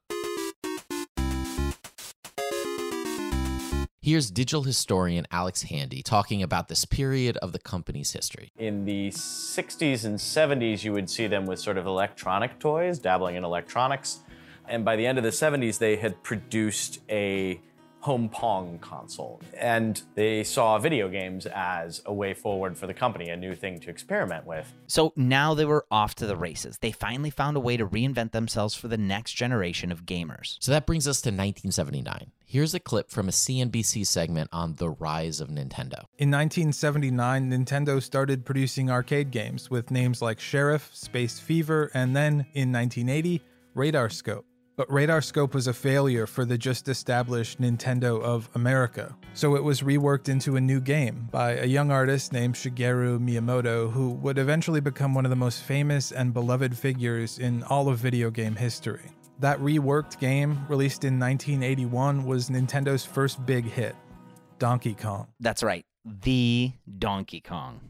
Here's 4.04 4.30
digital 4.30 4.64
historian 4.64 5.26
Alex 5.30 5.62
Handy 5.62 6.02
talking 6.02 6.42
about 6.42 6.68
this 6.68 6.84
period 6.84 7.38
of 7.38 7.52
the 7.52 7.58
company's 7.58 8.12
history. 8.12 8.52
In 8.58 8.84
the 8.84 9.08
60s 9.08 10.04
and 10.04 10.18
70s, 10.18 10.84
you 10.84 10.92
would 10.92 11.08
see 11.08 11.26
them 11.26 11.46
with 11.46 11.58
sort 11.58 11.78
of 11.78 11.86
electronic 11.86 12.58
toys, 12.58 12.98
dabbling 12.98 13.36
in 13.36 13.44
electronics. 13.44 14.18
And 14.68 14.84
by 14.84 14.96
the 14.96 15.06
end 15.06 15.16
of 15.16 15.24
the 15.24 15.30
70s, 15.30 15.78
they 15.78 15.96
had 15.96 16.22
produced 16.22 17.00
a 17.08 17.62
home 18.00 18.28
Pong 18.28 18.78
console. 18.80 19.40
And 19.58 20.02
they 20.14 20.44
saw 20.44 20.78
video 20.78 21.08
games 21.08 21.46
as 21.46 22.02
a 22.04 22.12
way 22.12 22.34
forward 22.34 22.76
for 22.76 22.86
the 22.86 22.92
company, 22.92 23.30
a 23.30 23.36
new 23.38 23.54
thing 23.54 23.80
to 23.80 23.88
experiment 23.88 24.46
with. 24.46 24.70
So 24.86 25.14
now 25.16 25.54
they 25.54 25.64
were 25.64 25.86
off 25.90 26.14
to 26.16 26.26
the 26.26 26.36
races. 26.36 26.76
They 26.82 26.92
finally 26.92 27.30
found 27.30 27.56
a 27.56 27.60
way 27.60 27.78
to 27.78 27.86
reinvent 27.86 28.32
themselves 28.32 28.74
for 28.74 28.88
the 28.88 28.98
next 28.98 29.32
generation 29.32 29.90
of 29.90 30.04
gamers. 30.04 30.58
So 30.60 30.72
that 30.72 30.84
brings 30.84 31.08
us 31.08 31.22
to 31.22 31.30
1979. 31.30 32.32
Here's 32.46 32.74
a 32.74 32.80
clip 32.80 33.10
from 33.10 33.28
a 33.28 33.32
CNBC 33.32 34.06
segment 34.06 34.50
on 34.52 34.74
the 34.76 34.90
rise 34.90 35.40
of 35.40 35.48
Nintendo. 35.48 36.04
In 36.18 36.30
1979, 36.30 37.50
Nintendo 37.50 38.00
started 38.02 38.44
producing 38.44 38.90
arcade 38.90 39.30
games 39.30 39.70
with 39.70 39.90
names 39.90 40.22
like 40.22 40.38
Sheriff, 40.38 40.90
Space 40.92 41.40
Fever, 41.40 41.90
and 41.94 42.14
then, 42.14 42.46
in 42.52 42.70
1980, 42.70 43.42
Radar 43.74 44.10
Scope. 44.10 44.46
But 44.76 44.92
Radar 44.92 45.22
Scope 45.22 45.54
was 45.54 45.66
a 45.68 45.72
failure 45.72 46.26
for 46.26 46.44
the 46.44 46.58
just 46.58 46.88
established 46.88 47.60
Nintendo 47.60 48.20
of 48.20 48.50
America, 48.54 49.16
so 49.32 49.54
it 49.56 49.62
was 49.62 49.82
reworked 49.82 50.28
into 50.28 50.56
a 50.56 50.60
new 50.60 50.80
game 50.80 51.28
by 51.30 51.52
a 51.52 51.64
young 51.64 51.90
artist 51.90 52.32
named 52.32 52.56
Shigeru 52.56 53.18
Miyamoto, 53.20 53.90
who 53.90 54.10
would 54.10 54.36
eventually 54.36 54.80
become 54.80 55.14
one 55.14 55.24
of 55.24 55.30
the 55.30 55.36
most 55.36 55.62
famous 55.62 56.12
and 56.12 56.34
beloved 56.34 56.76
figures 56.76 57.38
in 57.38 57.62
all 57.64 57.88
of 57.88 57.98
video 57.98 58.30
game 58.30 58.56
history. 58.56 59.12
That 59.40 59.58
reworked 59.58 60.18
game, 60.18 60.64
released 60.68 61.04
in 61.04 61.18
1981, 61.18 62.24
was 62.24 62.48
Nintendo's 62.48 63.04
first 63.04 63.44
big 63.44 63.64
hit 63.64 63.96
Donkey 64.58 64.94
Kong. 64.94 65.28
That's 65.40 65.62
right, 65.62 65.84
the 66.04 66.72
Donkey 66.98 67.40
Kong. 67.40 67.80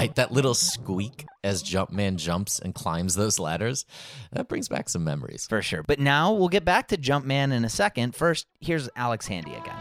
Right, 0.00 0.14
that 0.14 0.32
little 0.32 0.54
squeak 0.54 1.26
as 1.44 1.62
Jumpman 1.62 2.16
jumps 2.16 2.58
and 2.58 2.74
climbs 2.74 3.16
those 3.16 3.38
ladders, 3.38 3.84
that 4.32 4.48
brings 4.48 4.66
back 4.66 4.88
some 4.88 5.04
memories. 5.04 5.46
For 5.46 5.60
sure. 5.60 5.82
But 5.82 6.00
now 6.00 6.32
we'll 6.32 6.48
get 6.48 6.64
back 6.64 6.88
to 6.88 6.96
Jumpman 6.96 7.52
in 7.52 7.66
a 7.66 7.68
second. 7.68 8.14
First, 8.14 8.46
here's 8.60 8.88
Alex 8.96 9.26
Handy 9.26 9.52
again. 9.52 9.76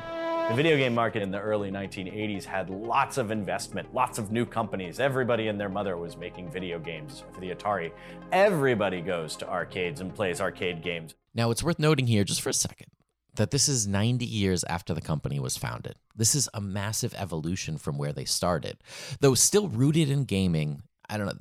The 0.50 0.56
video 0.56 0.76
game 0.76 0.94
market 0.94 1.22
in 1.22 1.32
the 1.32 1.40
early 1.40 1.72
1980s 1.72 2.44
had 2.44 2.70
lots 2.70 3.18
of 3.18 3.32
investment, 3.32 3.94
lots 3.94 4.18
of 4.18 4.30
new 4.30 4.46
companies. 4.46 5.00
Everybody 5.00 5.48
and 5.48 5.58
their 5.58 5.70
mother 5.70 5.96
was 5.96 6.18
making 6.18 6.52
video 6.52 6.80
games 6.80 7.24
for 7.32 7.40
the 7.40 7.52
Atari. 7.52 7.94
Everybody 8.34 9.00
goes 9.00 9.38
to 9.38 9.48
arcades 9.48 10.02
and 10.02 10.14
plays 10.14 10.42
arcade 10.42 10.82
games. 10.82 11.16
Now, 11.34 11.50
it's 11.50 11.64
worth 11.64 11.80
noting 11.80 12.08
here, 12.08 12.26
just 12.26 12.42
for 12.42 12.50
a 12.50 12.54
second, 12.54 12.88
that 13.40 13.52
this 13.52 13.70
is 13.70 13.88
90 13.88 14.26
years 14.26 14.66
after 14.66 14.94
the 14.94 15.02
company 15.02 15.40
was 15.40 15.58
founded. 15.58 15.96
This 16.14 16.36
is 16.36 16.50
a 16.54 16.60
massive 16.60 17.16
evolution 17.18 17.78
from 17.78 17.98
where 17.98 18.12
they 18.12 18.26
started. 18.26 18.78
Though 19.22 19.34
still 19.34 19.70
rooted 19.70 20.10
in 20.10 20.26
gaming, 20.26 20.84
I 21.10 21.18
don't 21.18 21.28
know, 21.28 21.40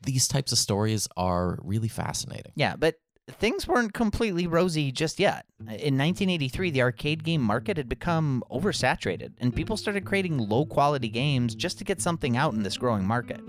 these 0.00 0.28
types 0.28 0.52
of 0.52 0.58
stories 0.58 1.08
are 1.16 1.58
really 1.62 1.88
fascinating. 1.88 2.52
Yeah, 2.54 2.76
but 2.76 3.00
things 3.32 3.66
weren't 3.66 3.92
completely 3.92 4.46
rosy 4.46 4.92
just 4.92 5.18
yet. 5.18 5.44
In 5.58 5.98
1983, 5.98 6.70
the 6.70 6.82
arcade 6.82 7.24
game 7.24 7.42
market 7.42 7.76
had 7.76 7.88
become 7.88 8.44
oversaturated, 8.50 9.32
and 9.40 9.54
people 9.54 9.76
started 9.76 10.04
creating 10.04 10.38
low 10.38 10.64
quality 10.64 11.08
games 11.08 11.56
just 11.56 11.78
to 11.78 11.84
get 11.84 12.00
something 12.00 12.36
out 12.36 12.54
in 12.54 12.62
this 12.62 12.78
growing 12.78 13.04
market. 13.04 13.40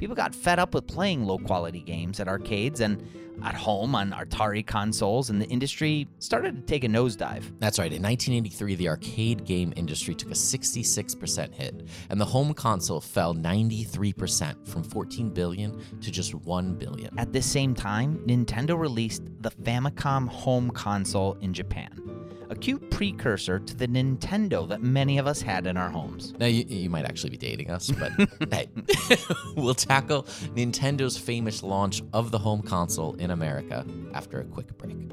People 0.00 0.16
got 0.16 0.34
fed 0.34 0.58
up 0.58 0.72
with 0.72 0.86
playing 0.86 1.26
low 1.26 1.36
quality 1.36 1.82
games 1.82 2.20
at 2.20 2.26
arcades 2.26 2.80
and 2.80 3.06
at 3.44 3.54
home 3.54 3.94
on 3.94 4.12
Atari 4.12 4.66
consoles, 4.66 5.28
and 5.28 5.42
the 5.42 5.46
industry 5.48 6.08
started 6.20 6.56
to 6.56 6.62
take 6.62 6.84
a 6.84 6.88
nosedive. 6.88 7.44
That's 7.58 7.78
right. 7.78 7.92
In 7.92 8.02
1983, 8.02 8.76
the 8.76 8.88
arcade 8.88 9.44
game 9.44 9.74
industry 9.76 10.14
took 10.14 10.30
a 10.30 10.34
66% 10.34 11.52
hit, 11.52 11.86
and 12.08 12.18
the 12.18 12.24
home 12.24 12.54
console 12.54 13.02
fell 13.02 13.34
93% 13.34 14.66
from 14.66 14.82
14 14.82 15.28
billion 15.28 15.78
to 16.00 16.10
just 16.10 16.34
1 16.34 16.74
billion. 16.76 17.18
At 17.18 17.34
the 17.34 17.42
same 17.42 17.74
time, 17.74 18.20
Nintendo 18.26 18.78
released 18.78 19.24
the 19.40 19.50
Famicom 19.50 20.28
home 20.28 20.70
console 20.70 21.34
in 21.42 21.52
Japan 21.52 22.09
a 22.50 22.56
cute 22.56 22.90
precursor 22.90 23.60
to 23.60 23.76
the 23.76 23.86
Nintendo 23.86 24.68
that 24.68 24.82
many 24.82 25.18
of 25.18 25.26
us 25.26 25.40
had 25.40 25.66
in 25.66 25.76
our 25.76 25.88
homes. 25.88 26.34
Now, 26.38 26.46
you, 26.46 26.64
you 26.66 26.90
might 26.90 27.04
actually 27.04 27.30
be 27.30 27.36
dating 27.36 27.70
us, 27.70 27.90
but 27.90 28.12
hey, 28.52 28.68
we'll 29.56 29.74
tackle 29.74 30.24
Nintendo's 30.54 31.16
famous 31.16 31.62
launch 31.62 32.02
of 32.12 32.32
the 32.32 32.38
home 32.38 32.62
console 32.62 33.14
in 33.14 33.30
America 33.30 33.86
after 34.12 34.40
a 34.40 34.44
quick 34.44 34.76
break. 34.76 35.09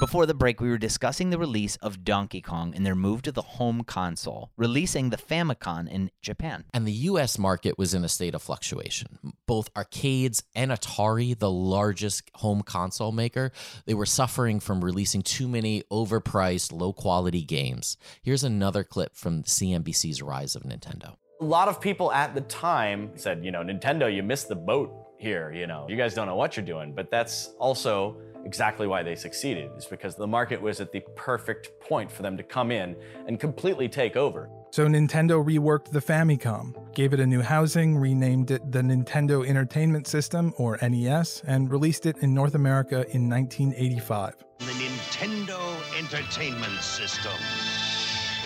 Before 0.00 0.24
the 0.24 0.32
break, 0.32 0.62
we 0.62 0.70
were 0.70 0.78
discussing 0.78 1.28
the 1.28 1.36
release 1.36 1.76
of 1.76 2.04
Donkey 2.04 2.40
Kong 2.40 2.72
and 2.74 2.86
their 2.86 2.94
move 2.94 3.20
to 3.20 3.32
the 3.32 3.42
home 3.42 3.84
console, 3.84 4.50
releasing 4.56 5.10
the 5.10 5.18
Famicom 5.18 5.86
in 5.90 6.10
Japan. 6.22 6.64
And 6.72 6.86
the 6.86 6.92
US 7.10 7.38
market 7.38 7.76
was 7.76 7.92
in 7.92 8.02
a 8.02 8.08
state 8.08 8.34
of 8.34 8.40
fluctuation. 8.40 9.34
Both 9.44 9.68
arcades 9.76 10.42
and 10.54 10.70
Atari, 10.70 11.38
the 11.38 11.50
largest 11.50 12.30
home 12.36 12.62
console 12.62 13.12
maker, 13.12 13.52
they 13.84 13.92
were 13.92 14.06
suffering 14.06 14.58
from 14.58 14.82
releasing 14.82 15.20
too 15.20 15.46
many 15.46 15.82
overpriced, 15.92 16.72
low 16.72 16.94
quality 16.94 17.44
games. 17.44 17.98
Here's 18.22 18.42
another 18.42 18.84
clip 18.84 19.14
from 19.14 19.42
CNBC's 19.42 20.22
Rise 20.22 20.56
of 20.56 20.62
Nintendo. 20.62 21.16
A 21.42 21.44
lot 21.44 21.68
of 21.68 21.78
people 21.78 22.10
at 22.10 22.34
the 22.34 22.40
time 22.40 23.10
said, 23.16 23.44
you 23.44 23.50
know, 23.50 23.62
Nintendo, 23.62 24.10
you 24.10 24.22
missed 24.22 24.48
the 24.48 24.56
boat 24.56 24.90
here, 25.18 25.52
you 25.52 25.66
know. 25.66 25.84
You 25.90 25.96
guys 25.96 26.14
don't 26.14 26.26
know 26.26 26.36
what 26.36 26.56
you're 26.56 26.64
doing, 26.64 26.94
but 26.94 27.10
that's 27.10 27.48
also 27.58 28.16
exactly 28.44 28.86
why 28.86 29.02
they 29.02 29.14
succeeded, 29.14 29.70
is 29.76 29.86
because 29.86 30.14
the 30.14 30.26
market 30.26 30.60
was 30.60 30.80
at 30.80 30.92
the 30.92 31.00
perfect 31.16 31.70
point 31.80 32.10
for 32.10 32.22
them 32.22 32.36
to 32.36 32.42
come 32.42 32.70
in 32.70 32.96
and 33.26 33.38
completely 33.38 33.88
take 33.88 34.16
over. 34.16 34.48
So 34.72 34.86
Nintendo 34.86 35.44
reworked 35.44 35.90
the 35.90 36.00
Famicom, 36.00 36.94
gave 36.94 37.12
it 37.12 37.20
a 37.20 37.26
new 37.26 37.40
housing, 37.40 37.96
renamed 37.98 38.52
it 38.52 38.70
the 38.70 38.82
Nintendo 38.82 39.44
Entertainment 39.46 40.06
System, 40.06 40.54
or 40.58 40.78
NES, 40.80 41.42
and 41.46 41.70
released 41.70 42.06
it 42.06 42.18
in 42.18 42.32
North 42.32 42.54
America 42.54 43.04
in 43.10 43.28
1985. 43.28 44.36
The 44.60 44.64
Nintendo 44.66 45.98
Entertainment 45.98 46.80
System. 46.80 47.32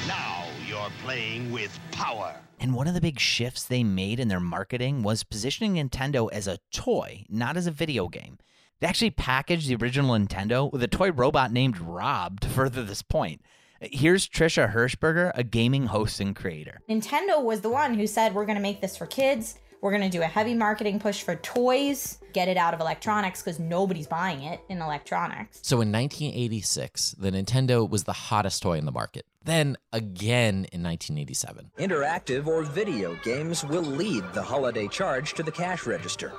Now 0.08 0.44
you're 0.66 0.90
playing 1.02 1.52
with 1.52 1.78
power. 1.92 2.34
And 2.58 2.74
one 2.74 2.86
of 2.86 2.94
the 2.94 3.00
big 3.00 3.20
shifts 3.20 3.64
they 3.64 3.84
made 3.84 4.18
in 4.18 4.28
their 4.28 4.40
marketing 4.40 5.02
was 5.02 5.24
positioning 5.24 5.74
Nintendo 5.74 6.30
as 6.32 6.46
a 6.46 6.58
toy, 6.72 7.26
not 7.28 7.58
as 7.58 7.66
a 7.66 7.70
video 7.70 8.08
game. 8.08 8.38
They 8.84 8.88
actually 8.88 9.12
packaged 9.12 9.66
the 9.66 9.76
original 9.76 10.14
Nintendo 10.14 10.70
with 10.70 10.82
a 10.82 10.86
toy 10.86 11.10
robot 11.10 11.50
named 11.50 11.78
Rob 11.78 12.40
to 12.40 12.50
further 12.50 12.82
this 12.82 13.00
point. 13.00 13.40
Here's 13.80 14.28
Trisha 14.28 14.74
Hershberger, 14.74 15.32
a 15.34 15.42
gaming 15.42 15.86
host 15.86 16.20
and 16.20 16.36
creator. 16.36 16.82
Nintendo 16.86 17.42
was 17.42 17.62
the 17.62 17.70
one 17.70 17.94
who 17.94 18.06
said, 18.06 18.34
We're 18.34 18.44
going 18.44 18.56
to 18.56 18.62
make 18.62 18.82
this 18.82 18.94
for 18.94 19.06
kids. 19.06 19.58
We're 19.80 19.90
going 19.90 20.02
to 20.02 20.10
do 20.10 20.20
a 20.20 20.26
heavy 20.26 20.52
marketing 20.52 21.00
push 21.00 21.22
for 21.22 21.34
toys, 21.36 22.18
get 22.34 22.48
it 22.48 22.58
out 22.58 22.74
of 22.74 22.80
electronics 22.80 23.40
because 23.40 23.58
nobody's 23.58 24.06
buying 24.06 24.42
it 24.42 24.60
in 24.68 24.82
electronics. 24.82 25.60
So 25.62 25.76
in 25.76 25.90
1986, 25.90 27.12
the 27.12 27.30
Nintendo 27.30 27.88
was 27.88 28.04
the 28.04 28.12
hottest 28.12 28.62
toy 28.62 28.76
in 28.76 28.84
the 28.84 28.92
market. 28.92 29.24
Then 29.44 29.76
again 29.92 30.66
in 30.72 30.82
1987. 30.82 31.70
Interactive 31.78 32.46
or 32.46 32.62
video 32.62 33.14
games 33.22 33.62
will 33.64 33.82
lead 33.82 34.24
the 34.32 34.42
holiday 34.42 34.88
charge 34.88 35.34
to 35.34 35.42
the 35.42 35.52
cash 35.52 35.86
register. 35.86 36.32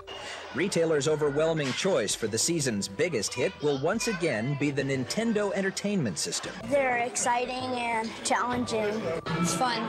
Retailers' 0.55 1.07
overwhelming 1.07 1.71
choice 1.73 2.15
for 2.15 2.27
the 2.27 2.37
season's 2.37 2.87
biggest 2.87 3.33
hit 3.33 3.51
will 3.61 3.79
once 3.79 4.07
again 4.07 4.57
be 4.59 4.71
the 4.71 4.81
Nintendo 4.81 5.53
Entertainment 5.53 6.17
System. 6.17 6.51
They're 6.65 6.97
exciting 6.97 7.55
and 7.55 8.09
challenging. 8.23 9.01
It's 9.39 9.53
fun 9.53 9.87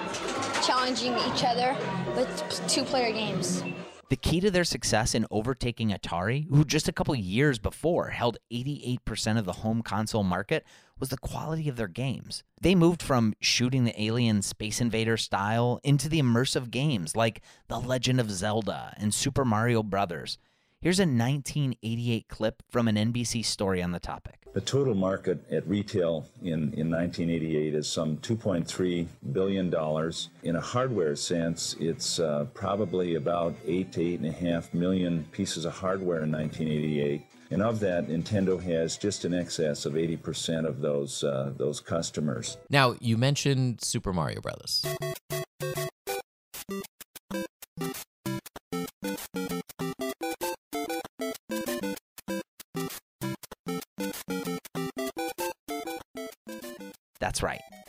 challenging 0.63 1.15
each 1.33 1.45
other 1.45 1.77
with 2.15 2.63
two 2.69 2.85
player 2.85 3.13
games. 3.13 3.63
The 4.09 4.17
key 4.17 4.39
to 4.41 4.53
their 4.53 4.63
success 4.63 5.17
in 5.17 5.27
overtaking 5.33 5.91
Atari, 5.91 6.49
who 6.49 6.65
just 6.65 6.87
a 6.87 6.93
couple 6.93 7.17
years 7.17 7.59
before 7.59 8.11
held 8.11 8.39
88% 8.53 9.37
of 9.37 9.47
the 9.47 9.53
home 9.53 9.83
console 9.83 10.23
market, 10.23 10.65
was 11.01 11.09
the 11.09 11.19
quality 11.19 11.69
of 11.69 11.75
their 11.75 11.89
games. 11.89 12.45
They 12.61 12.77
moved 12.77 13.03
from 13.03 13.35
shooting 13.41 13.83
the 13.83 14.01
alien 14.01 14.43
Space 14.43 14.81
Invader 14.81 15.17
style 15.17 15.81
into 15.83 16.09
the 16.09 16.21
immersive 16.21 16.71
games 16.71 17.17
like 17.17 17.43
The 17.67 17.81
Legend 17.81 18.21
of 18.21 18.31
Zelda 18.31 18.95
and 18.97 19.13
Super 19.13 19.45
Mario 19.45 19.83
Brothers. 19.83 20.39
Here's 20.81 21.01
a 21.01 21.03
1988 21.03 22.29
clip 22.29 22.63
from 22.71 22.87
an 22.87 22.95
NBC 22.95 23.45
story 23.45 23.83
on 23.83 23.91
the 23.91 23.99
topic. 23.99 24.46
The 24.57 24.63
total 24.63 24.95
market 24.95 25.39
at 25.53 25.69
retail 25.69 26.25
in, 26.41 26.73
in 26.73 26.91
1988 26.91 27.75
is 27.75 27.87
some 27.87 28.17
$2.3 28.17 29.07
billion. 29.31 30.13
In 30.45 30.57
a 30.57 30.61
hardware 30.63 31.15
sense, 31.15 31.77
it's 31.79 32.19
uh, 32.19 32.47
probably 32.55 33.17
about 33.17 33.55
8 33.67 33.93
to 33.93 34.01
8.5 34.01 34.73
million 34.73 35.27
pieces 35.31 35.67
of 35.67 35.75
hardware 35.75 36.23
in 36.23 36.33
1988. 36.33 37.27
And 37.51 37.61
of 37.63 37.81
that, 37.81 38.09
Nintendo 38.09 38.59
has 38.63 38.97
just 38.97 39.27
in 39.27 39.35
excess 39.35 39.85
of 39.85 39.93
80% 39.93 40.65
of 40.67 40.81
those, 40.81 41.23
uh, 41.23 41.53
those 41.59 41.79
customers. 41.79 42.57
Now, 42.71 42.97
you 42.99 43.19
mentioned 43.19 43.83
Super 43.83 44.15
Mario 44.15 44.41
Brothers. 44.41 44.87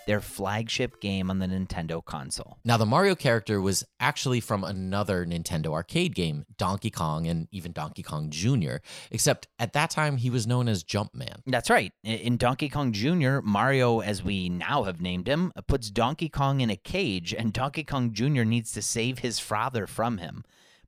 Their 0.08 0.22
flagship 0.22 1.00
game 1.00 1.30
on 1.30 1.40
the 1.40 1.46
Nintendo 1.46 2.04
console. 2.04 2.58
Now, 2.66 2.78
the 2.78 2.86
Mario 2.86 3.14
character 3.14 3.62
was 3.62 3.84
actually 4.00 4.40
from 4.40 4.64
another 4.64 5.26
Nintendo 5.26 5.68
arcade 5.74 6.16
game, 6.16 6.46
Donkey 6.58 6.90
Kong 6.90 7.28
and 7.28 7.48
even 7.52 7.72
Donkey 7.72 8.04
Kong 8.04 8.30
Jr., 8.30 8.78
except 9.12 9.48
at 9.60 9.74
that 9.74 9.92
time 9.92 10.18
he 10.18 10.30
was 10.30 10.48
known 10.48 10.68
as 10.68 10.84
Jumpman. 10.84 11.42
That's 11.46 11.70
right. 11.70 11.94
In 12.04 12.38
Donkey 12.38 12.70
Kong 12.70 12.92
Jr., 12.92 13.40
Mario, 13.44 14.00
as 14.00 14.24
we 14.24 14.50
now 14.50 14.84
have 14.84 15.02
named 15.02 15.28
him, 15.28 15.52
puts 15.68 15.92
Donkey 15.92 16.30
Kong 16.30 16.62
in 16.62 16.70
a 16.70 16.76
cage, 16.76 17.34
and 17.34 17.54
Donkey 17.54 17.84
Kong 17.84 18.14
Jr. 18.14 18.44
needs 18.44 18.72
to 18.72 18.82
save 18.82 19.20
his 19.20 19.40
father 19.40 19.86
from 19.86 20.18
him 20.18 20.44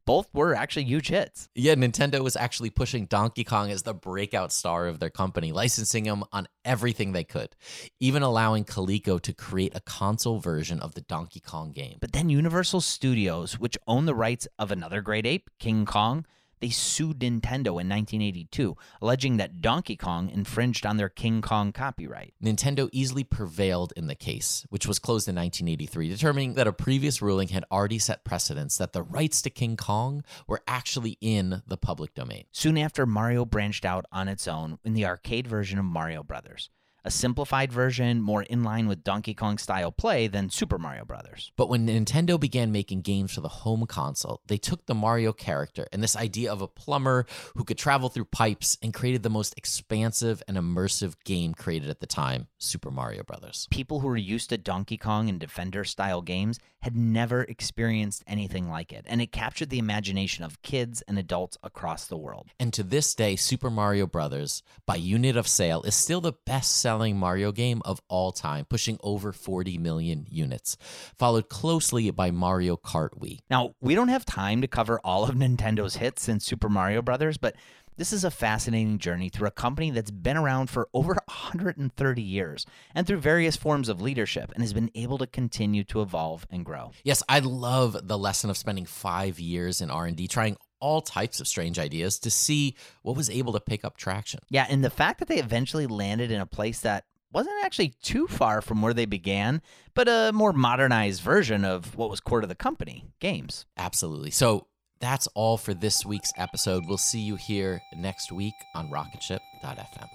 both 0.09 0.33
were 0.33 0.55
actually 0.55 0.85
huge 0.85 1.09
hits. 1.09 1.49
Yeah, 1.53 1.75
Nintendo 1.75 2.21
was 2.21 2.35
actually 2.35 2.71
pushing 2.71 3.05
Donkey 3.05 3.43
Kong 3.43 3.69
as 3.69 3.83
the 3.83 3.93
breakout 3.93 4.51
star 4.51 4.87
of 4.87 4.99
their 4.99 5.11
company, 5.11 5.51
licensing 5.51 6.05
him 6.05 6.23
on 6.33 6.47
everything 6.65 7.11
they 7.11 7.23
could, 7.23 7.55
even 7.99 8.23
allowing 8.23 8.65
Coleco 8.65 9.21
to 9.21 9.33
create 9.33 9.75
a 9.75 9.81
console 9.81 10.39
version 10.39 10.79
of 10.79 10.95
the 10.95 11.01
Donkey 11.01 11.39
Kong 11.39 11.73
game. 11.73 11.97
But 12.01 12.13
then 12.13 12.27
Universal 12.27 12.81
Studios, 12.81 13.59
which 13.59 13.77
owned 13.85 14.07
the 14.07 14.15
rights 14.15 14.47
of 14.57 14.71
another 14.71 15.01
great 15.01 15.27
ape, 15.27 15.47
King 15.59 15.85
Kong, 15.85 16.25
they 16.59 16.69
sued 16.69 17.19
Nintendo 17.19 17.79
in 17.79 17.87
1982, 17.87 18.75
alleging 19.01 19.37
that 19.37 19.61
Donkey 19.61 19.95
Kong 19.95 20.29
infringed 20.29 20.85
on 20.85 20.97
their 20.97 21.09
King 21.09 21.41
Kong 21.41 21.71
copyright. 21.71 22.33
Nintendo 22.43 22.89
easily 22.91 23.23
prevailed 23.23 23.93
in 23.95 24.07
the 24.07 24.15
case, 24.15 24.65
which 24.69 24.87
was 24.87 24.99
closed 24.99 25.27
in 25.27 25.35
1983, 25.35 26.09
determining 26.09 26.53
that 26.55 26.67
a 26.67 26.73
previous 26.73 27.21
ruling 27.21 27.49
had 27.49 27.65
already 27.71 27.99
set 27.99 28.23
precedents 28.23 28.77
that 28.77 28.93
the 28.93 29.03
rights 29.03 29.41
to 29.41 29.49
King 29.49 29.77
Kong 29.77 30.23
were 30.47 30.61
actually 30.67 31.17
in 31.21 31.61
the 31.67 31.77
public 31.77 32.13
domain. 32.13 32.45
Soon 32.51 32.77
after, 32.77 33.05
Mario 33.05 33.45
branched 33.45 33.85
out 33.85 34.05
on 34.11 34.27
its 34.27 34.47
own 34.47 34.79
in 34.83 34.93
the 34.93 35.05
arcade 35.05 35.47
version 35.47 35.79
of 35.79 35.85
Mario 35.85 36.23
Brothers 36.23 36.69
a 37.03 37.11
simplified 37.11 37.71
version 37.71 38.21
more 38.21 38.43
in 38.43 38.63
line 38.63 38.87
with 38.87 39.03
Donkey 39.03 39.33
Kong 39.33 39.57
style 39.57 39.91
play 39.91 40.27
than 40.27 40.49
Super 40.49 40.77
Mario 40.77 41.05
Brothers. 41.05 41.51
But 41.55 41.69
when 41.69 41.87
Nintendo 41.87 42.39
began 42.39 42.71
making 42.71 43.01
games 43.01 43.33
for 43.33 43.41
the 43.41 43.47
home 43.47 43.85
console, 43.85 44.41
they 44.47 44.57
took 44.57 44.85
the 44.85 44.95
Mario 44.95 45.33
character 45.33 45.87
and 45.91 46.03
this 46.03 46.15
idea 46.15 46.51
of 46.51 46.61
a 46.61 46.67
plumber 46.67 47.25
who 47.55 47.63
could 47.63 47.77
travel 47.77 48.09
through 48.09 48.25
pipes 48.25 48.77
and 48.81 48.93
created 48.93 49.23
the 49.23 49.29
most 49.29 49.53
expansive 49.57 50.43
and 50.47 50.57
immersive 50.57 51.15
game 51.23 51.53
created 51.53 51.89
at 51.89 51.99
the 51.99 52.07
time, 52.07 52.47
Super 52.57 52.91
Mario 52.91 53.23
Brothers. 53.23 53.67
People 53.71 53.99
who 53.99 54.07
were 54.07 54.17
used 54.17 54.49
to 54.49 54.57
Donkey 54.57 54.97
Kong 54.97 55.29
and 55.29 55.39
Defender 55.39 55.83
style 55.83 56.21
games 56.21 56.59
had 56.81 56.95
never 56.95 57.43
experienced 57.43 58.23
anything 58.25 58.69
like 58.69 58.93
it, 58.93 59.05
and 59.07 59.21
it 59.21 59.31
captured 59.31 59.69
the 59.69 59.79
imagination 59.79 60.43
of 60.45 60.61
kids 60.61 61.01
and 61.07 61.19
adults 61.19 61.57
across 61.61 62.05
the 62.05 62.17
world. 62.17 62.49
And 62.59 62.71
to 62.73 62.83
this 62.83 63.13
day, 63.13 63.35
Super 63.35 63.69
Mario 63.69 64.07
Brothers, 64.07 64.63
by 64.85 64.95
unit 64.95 65.35
of 65.35 65.47
sale, 65.47 65.83
is 65.83 65.95
still 65.95 66.21
the 66.21 66.33
best 66.45 66.79
selling 66.89 67.17
Mario 67.17 67.51
game 67.51 67.83
of 67.85 68.01
all 68.07 68.31
time, 68.31 68.65
pushing 68.65 68.97
over 69.03 69.31
40 69.31 69.77
million 69.77 70.25
units, 70.27 70.75
followed 71.19 71.47
closely 71.47 72.09
by 72.09 72.31
Mario 72.31 72.77
Kart 72.77 73.11
Wii. 73.11 73.41
Now, 73.47 73.75
we 73.79 73.93
don't 73.93 74.07
have 74.07 74.25
time 74.25 74.61
to 74.61 74.67
cover 74.67 74.99
all 75.03 75.23
of 75.23 75.35
Nintendo's 75.35 75.97
hits 75.97 76.27
in 76.27 76.39
Super 76.39 76.67
Mario 76.67 77.03
Brothers, 77.03 77.37
but 77.37 77.55
this 77.95 78.11
is 78.11 78.23
a 78.23 78.31
fascinating 78.31 78.97
journey 78.97 79.29
through 79.29 79.49
a 79.49 79.51
company 79.51 79.91
that's 79.91 80.09
been 80.09 80.35
around 80.35 80.71
for 80.71 80.89
over 80.91 81.09
130 81.25 82.21
years 82.23 82.65
and 82.95 83.05
through 83.05 83.19
various 83.19 83.55
forms 83.55 83.87
of 83.87 84.01
leadership 84.01 84.51
and 84.55 84.63
has 84.63 84.73
been 84.73 84.89
able 84.95 85.19
to 85.19 85.27
continue 85.27 85.83
to 85.83 86.01
evolve 86.01 86.47
and 86.49 86.65
grow. 86.65 86.91
Yes, 87.03 87.21
I 87.29 87.37
love 87.37 88.07
the 88.07 88.17
lesson 88.17 88.49
of 88.49 88.57
spending 88.57 88.85
5 88.85 89.39
years 89.39 89.79
in 89.79 89.91
R&D 89.91 90.27
trying 90.27 90.57
all 90.79 91.01
types 91.01 91.39
of 91.39 91.47
strange 91.47 91.79
ideas 91.79 92.19
to 92.19 92.31
see 92.31 92.75
what 93.01 93.15
was 93.15 93.29
able 93.29 93.53
to 93.53 93.59
pick 93.59 93.83
up 93.83 93.97
traction. 93.97 94.39
Yeah, 94.49 94.65
and 94.69 94.83
the 94.83 94.89
fact 94.89 95.19
that 95.19 95.27
they 95.27 95.39
eventually 95.39 95.87
landed 95.87 96.31
in 96.31 96.41
a 96.41 96.45
place 96.45 96.81
that 96.81 97.05
wasn't 97.31 97.63
actually 97.63 97.93
too 98.01 98.27
far 98.27 98.61
from 98.61 98.81
where 98.81 98.93
they 98.93 99.05
began, 99.05 99.61
but 99.93 100.07
a 100.07 100.31
more 100.33 100.53
modernized 100.53 101.21
version 101.21 101.63
of 101.63 101.95
what 101.95 102.09
was 102.09 102.19
core 102.19 102.41
to 102.41 102.47
the 102.47 102.55
company 102.55 103.05
games. 103.19 103.65
Absolutely. 103.77 104.31
So 104.31 104.67
that's 104.99 105.27
all 105.35 105.57
for 105.57 105.73
this 105.73 106.05
week's 106.05 106.31
episode. 106.37 106.85
We'll 106.87 106.97
see 106.97 107.19
you 107.19 107.35
here 107.35 107.81
next 107.95 108.31
week 108.31 108.55
on 108.75 108.89
rocketship.fm. 108.89 110.07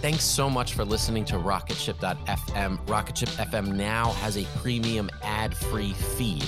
Thanks 0.00 0.24
so 0.24 0.48
much 0.48 0.74
for 0.74 0.84
listening 0.84 1.24
to 1.24 1.34
Rocketship.fm. 1.34 2.86
Rocketship 2.86 3.28
FM 3.30 3.74
now 3.74 4.12
has 4.12 4.36
a 4.36 4.44
premium 4.60 5.10
ad 5.22 5.56
free 5.56 5.92
feed. 5.92 6.44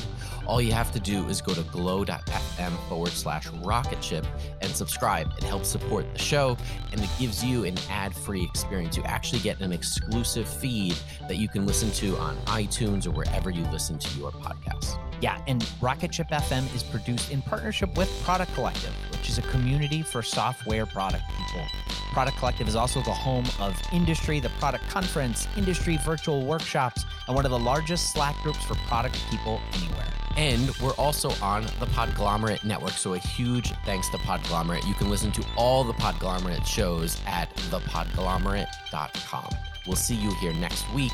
All 0.50 0.60
you 0.60 0.72
have 0.72 0.90
to 0.94 0.98
do 0.98 1.28
is 1.28 1.40
go 1.40 1.54
to 1.54 1.62
glow.fm 1.62 2.88
forward 2.88 3.12
slash 3.12 3.46
rocket 3.46 3.64
rocketship 3.64 4.26
and 4.60 4.74
subscribe. 4.74 5.30
It 5.38 5.44
helps 5.44 5.68
support 5.68 6.12
the 6.12 6.18
show 6.18 6.56
and 6.90 7.00
it 7.00 7.08
gives 7.20 7.44
you 7.44 7.64
an 7.66 7.76
ad 7.88 8.12
free 8.12 8.42
experience. 8.42 8.96
You 8.96 9.04
actually 9.04 9.42
get 9.42 9.60
an 9.60 9.70
exclusive 9.70 10.48
feed 10.48 10.96
that 11.28 11.36
you 11.36 11.46
can 11.48 11.66
listen 11.66 11.92
to 11.92 12.16
on 12.16 12.36
iTunes 12.46 13.06
or 13.06 13.12
wherever 13.12 13.48
you 13.48 13.62
listen 13.66 13.96
to 14.00 14.18
your 14.18 14.32
podcasts. 14.32 14.98
Yeah, 15.20 15.40
and 15.46 15.62
Rocket 15.80 16.10
Rocketship 16.10 16.28
FM 16.30 16.74
is 16.74 16.82
produced 16.82 17.30
in 17.30 17.42
partnership 17.42 17.96
with 17.96 18.10
Product 18.24 18.52
Collective, 18.54 18.92
which 19.12 19.28
is 19.28 19.38
a 19.38 19.42
community 19.42 20.02
for 20.02 20.20
software 20.20 20.84
product 20.84 21.22
people. 21.28 21.64
Product 22.12 22.36
Collective 22.38 22.66
is 22.66 22.74
also 22.74 23.00
the 23.02 23.12
home 23.12 23.44
of 23.60 23.80
Industry, 23.92 24.40
the 24.40 24.50
product 24.58 24.82
conference, 24.88 25.46
industry 25.56 25.96
virtual 26.04 26.44
workshops, 26.44 27.04
and 27.28 27.36
one 27.36 27.44
of 27.44 27.52
the 27.52 27.58
largest 27.58 28.12
Slack 28.12 28.34
groups 28.42 28.64
for 28.64 28.74
product 28.88 29.16
people 29.30 29.60
anywhere. 29.74 30.19
And 30.36 30.70
we're 30.82 30.94
also 30.94 31.30
on 31.42 31.64
the 31.80 31.86
Podglomerate 31.86 32.64
Network. 32.64 32.92
So 32.92 33.14
a 33.14 33.18
huge 33.18 33.72
thanks 33.84 34.08
to 34.10 34.18
Podglomerate. 34.18 34.86
You 34.86 34.94
can 34.94 35.10
listen 35.10 35.32
to 35.32 35.44
all 35.56 35.84
the 35.84 35.92
Podglomerate 35.94 36.64
shows 36.64 37.20
at 37.26 37.54
thepodglomerate.com. 37.56 39.48
We'll 39.86 39.96
see 39.96 40.14
you 40.14 40.32
here 40.36 40.52
next 40.54 40.90
week 40.92 41.12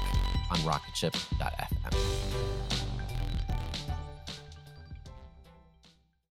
on 0.50 0.58
rocketship.fm. 0.58 2.45